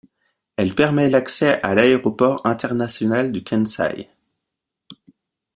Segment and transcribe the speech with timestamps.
[0.57, 4.09] Elle permet l'accès à l'aéroport international du Kansai.